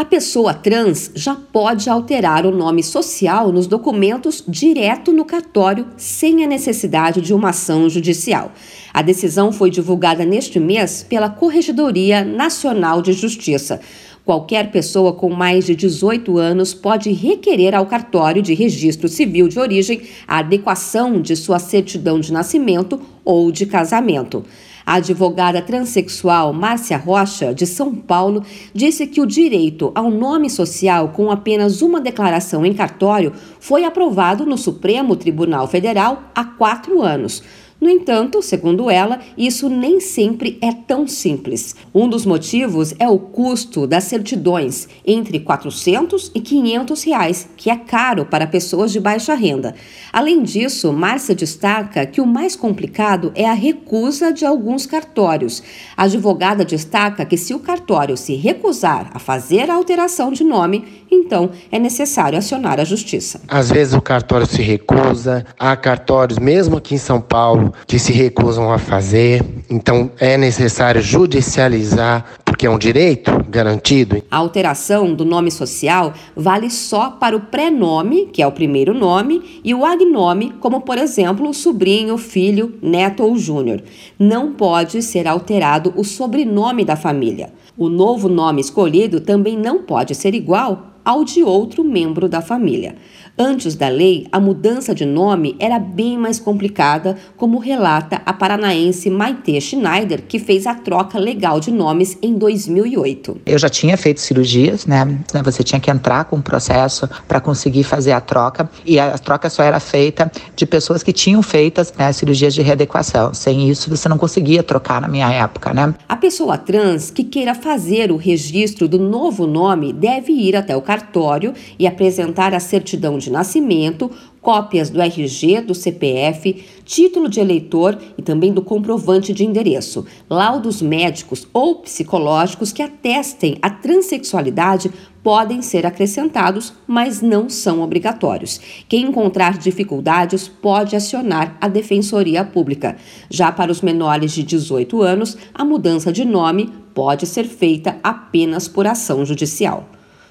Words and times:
A 0.00 0.04
pessoa 0.06 0.54
trans 0.54 1.10
já 1.14 1.34
pode 1.34 1.90
alterar 1.90 2.46
o 2.46 2.50
nome 2.50 2.82
social 2.82 3.52
nos 3.52 3.66
documentos 3.66 4.42
direto 4.48 5.12
no 5.12 5.26
cartório, 5.26 5.88
sem 5.98 6.42
a 6.42 6.46
necessidade 6.46 7.20
de 7.20 7.34
uma 7.34 7.50
ação 7.50 7.86
judicial. 7.86 8.50
A 8.94 9.02
decisão 9.02 9.52
foi 9.52 9.68
divulgada 9.68 10.24
neste 10.24 10.58
mês 10.58 11.04
pela 11.06 11.28
Corregedoria 11.28 12.24
Nacional 12.24 13.02
de 13.02 13.12
Justiça. 13.12 13.78
Qualquer 14.24 14.70
pessoa 14.70 15.12
com 15.12 15.28
mais 15.28 15.66
de 15.66 15.76
18 15.76 16.38
anos 16.38 16.72
pode 16.72 17.12
requerer 17.12 17.74
ao 17.74 17.84
cartório 17.84 18.40
de 18.40 18.54
registro 18.54 19.06
civil 19.06 19.48
de 19.48 19.58
origem 19.58 20.00
a 20.26 20.38
adequação 20.38 21.20
de 21.20 21.36
sua 21.36 21.58
certidão 21.58 22.18
de 22.18 22.32
nascimento 22.32 22.98
ou 23.22 23.52
de 23.52 23.66
casamento. 23.66 24.46
A 24.90 24.94
advogada 24.94 25.62
transexual 25.62 26.52
Márcia 26.52 26.98
Rocha, 26.98 27.54
de 27.54 27.64
São 27.64 27.94
Paulo, 27.94 28.42
disse 28.74 29.06
que 29.06 29.20
o 29.20 29.26
direito 29.26 29.92
ao 29.94 30.10
nome 30.10 30.50
social 30.50 31.10
com 31.10 31.30
apenas 31.30 31.80
uma 31.80 32.00
declaração 32.00 32.66
em 32.66 32.74
cartório 32.74 33.32
foi 33.60 33.84
aprovado 33.84 34.44
no 34.44 34.58
Supremo 34.58 35.14
Tribunal 35.14 35.68
Federal 35.68 36.24
há 36.34 36.44
quatro 36.44 37.02
anos. 37.02 37.40
No 37.80 37.88
entanto, 37.88 38.42
segundo 38.42 38.90
ela, 38.90 39.20
isso 39.38 39.68
nem 39.70 40.00
sempre 40.00 40.58
é 40.60 40.70
tão 40.70 41.06
simples. 41.06 41.74
Um 41.94 42.08
dos 42.08 42.26
motivos 42.26 42.94
é 42.98 43.08
o 43.08 43.18
custo 43.18 43.86
das 43.86 44.04
certidões, 44.04 44.86
entre 45.06 45.40
400 45.40 46.30
e 46.34 46.40
500 46.40 47.02
reais, 47.04 47.48
que 47.56 47.70
é 47.70 47.76
caro 47.76 48.26
para 48.26 48.46
pessoas 48.46 48.92
de 48.92 49.00
baixa 49.00 49.34
renda. 49.34 49.74
Além 50.12 50.42
disso, 50.42 50.92
Márcia 50.92 51.34
destaca 51.34 52.04
que 52.04 52.20
o 52.20 52.26
mais 52.26 52.54
complicado 52.54 53.32
é 53.34 53.48
a 53.48 53.54
recusa 53.54 54.30
de 54.30 54.44
alguns 54.44 54.84
cartórios. 54.84 55.62
A 55.96 56.04
advogada 56.04 56.66
destaca 56.66 57.24
que 57.24 57.38
se 57.38 57.54
o 57.54 57.60
cartório 57.60 58.16
se 58.16 58.34
recusar 58.34 59.10
a 59.14 59.18
fazer 59.18 59.70
a 59.70 59.74
alteração 59.74 60.30
de 60.30 60.44
nome, 60.44 60.84
então 61.30 61.50
é 61.70 61.78
necessário 61.78 62.36
acionar 62.36 62.80
a 62.80 62.84
justiça. 62.84 63.40
Às 63.46 63.70
vezes 63.70 63.94
o 63.94 64.02
cartório 64.02 64.46
se 64.46 64.60
recusa, 64.62 65.46
há 65.56 65.76
cartórios 65.76 66.40
mesmo 66.40 66.76
aqui 66.76 66.96
em 66.96 66.98
São 66.98 67.20
Paulo 67.20 67.72
que 67.86 68.00
se 68.00 68.12
recusam 68.12 68.72
a 68.72 68.78
fazer. 68.78 69.44
Então 69.70 70.10
é 70.18 70.36
necessário 70.36 71.00
judicializar, 71.00 72.24
porque 72.44 72.66
é 72.66 72.70
um 72.70 72.78
direito 72.78 73.30
garantido. 73.48 74.20
A 74.28 74.38
alteração 74.38 75.14
do 75.14 75.24
nome 75.24 75.52
social 75.52 76.12
vale 76.34 76.68
só 76.68 77.10
para 77.10 77.36
o 77.36 77.42
prenome, 77.42 78.26
que 78.26 78.42
é 78.42 78.46
o 78.46 78.50
primeiro 78.50 78.92
nome, 78.92 79.60
e 79.62 79.72
o 79.72 79.84
agnome, 79.84 80.52
como 80.58 80.80
por 80.80 80.98
exemplo 80.98 81.48
o 81.48 81.54
sobrinho, 81.54 82.18
filho, 82.18 82.74
neto 82.82 83.22
ou 83.22 83.38
júnior. 83.38 83.80
Não 84.18 84.52
pode 84.52 85.00
ser 85.00 85.28
alterado 85.28 85.94
o 85.96 86.02
sobrenome 86.02 86.84
da 86.84 86.96
família. 86.96 87.52
O 87.78 87.88
novo 87.88 88.28
nome 88.28 88.60
escolhido 88.60 89.20
também 89.20 89.56
não 89.56 89.84
pode 89.84 90.14
ser 90.14 90.34
igual 90.34 90.89
ao 91.04 91.24
de 91.24 91.42
outro 91.42 91.82
membro 91.84 92.28
da 92.28 92.40
família. 92.40 92.96
Antes 93.42 93.74
da 93.74 93.88
lei, 93.88 94.26
a 94.30 94.38
mudança 94.38 94.94
de 94.94 95.06
nome 95.06 95.56
era 95.58 95.78
bem 95.78 96.18
mais 96.18 96.38
complicada, 96.38 97.16
como 97.38 97.58
relata 97.58 98.20
a 98.26 98.34
paranaense 98.34 99.08
Maite 99.08 99.58
Schneider, 99.58 100.22
que 100.28 100.38
fez 100.38 100.66
a 100.66 100.74
troca 100.74 101.18
legal 101.18 101.58
de 101.58 101.70
nomes 101.70 102.18
em 102.20 102.34
2008. 102.34 103.40
Eu 103.46 103.58
já 103.58 103.70
tinha 103.70 103.96
feito 103.96 104.20
cirurgias, 104.20 104.84
né? 104.84 105.18
Você 105.42 105.62
tinha 105.62 105.80
que 105.80 105.90
entrar 105.90 106.24
com 106.24 106.36
um 106.36 106.42
processo 106.42 107.08
para 107.26 107.40
conseguir 107.40 107.82
fazer 107.82 108.12
a 108.12 108.20
troca, 108.20 108.68
e 108.84 108.98
a 108.98 109.16
troca 109.16 109.48
só 109.48 109.62
era 109.62 109.80
feita 109.80 110.30
de 110.54 110.66
pessoas 110.66 111.02
que 111.02 111.12
tinham 111.12 111.42
feitas 111.42 111.94
né, 111.96 112.12
cirurgias 112.12 112.52
de 112.52 112.60
readequação. 112.60 113.32
Sem 113.32 113.70
isso, 113.70 113.88
você 113.88 114.06
não 114.06 114.18
conseguia 114.18 114.62
trocar 114.62 115.00
na 115.00 115.08
minha 115.08 115.32
época, 115.32 115.72
né? 115.72 115.94
A 116.06 116.16
pessoa 116.16 116.58
trans 116.58 117.10
que 117.10 117.24
queira 117.24 117.54
fazer 117.54 118.12
o 118.12 118.16
registro 118.16 118.86
do 118.86 118.98
novo 118.98 119.46
nome 119.46 119.94
deve 119.94 120.32
ir 120.32 120.56
até 120.56 120.76
o 120.76 120.82
cartório 120.90 121.54
e 121.78 121.86
apresentar 121.86 122.52
a 122.52 122.58
certidão 122.58 123.16
de 123.16 123.30
nascimento, 123.30 124.10
cópias 124.40 124.90
do 124.90 125.00
RG, 125.00 125.60
do 125.60 125.72
CPF, 125.72 126.64
título 126.84 127.28
de 127.28 127.38
eleitor 127.38 127.96
e 128.18 128.22
também 128.22 128.52
do 128.52 128.60
comprovante 128.60 129.32
de 129.32 129.44
endereço, 129.44 130.04
laudos 130.28 130.82
médicos 130.82 131.46
ou 131.52 131.76
psicológicos 131.76 132.72
que 132.72 132.82
atestem 132.82 133.56
a 133.62 133.70
transexualidade 133.70 134.90
podem 135.22 135.62
ser 135.62 135.86
acrescentados, 135.86 136.72
mas 136.88 137.22
não 137.22 137.48
são 137.48 137.82
obrigatórios. 137.82 138.60
Quem 138.88 139.04
encontrar 139.04 139.58
dificuldades 139.58 140.48
pode 140.48 140.96
acionar 140.96 141.56
a 141.60 141.68
Defensoria 141.68 142.44
Pública. 142.44 142.96
Já 143.28 143.52
para 143.52 143.70
os 143.70 143.80
menores 143.80 144.32
de 144.32 144.42
18 144.42 145.02
anos, 145.02 145.36
a 145.54 145.64
mudança 145.64 146.12
de 146.12 146.24
nome 146.24 146.72
pode 146.92 147.28
ser 147.28 147.44
feita 147.44 147.96
apenas 148.02 148.66
por 148.66 148.88
ação 148.88 149.24
judicial. 149.24 149.86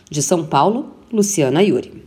De 0.10 0.22
São 0.22 0.46
Paulo, 0.46 0.92
Luciana 1.14 1.62
Yuri. 1.62 2.04